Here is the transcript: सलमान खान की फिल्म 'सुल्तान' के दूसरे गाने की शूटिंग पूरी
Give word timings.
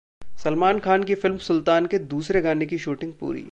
सलमान 0.43 0.79
खान 0.79 1.03
की 1.03 1.15
फिल्म 1.15 1.37
'सुल्तान' 1.37 1.87
के 1.87 1.99
दूसरे 2.07 2.41
गाने 2.41 2.65
की 2.65 2.77
शूटिंग 2.77 3.13
पूरी 3.13 3.45